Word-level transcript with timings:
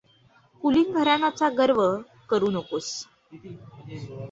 कुलीन 0.61 0.91
घराण्याचा 0.93 1.49
गर्व 1.57 1.81
करू 2.29 2.49
नकोस. 2.51 2.91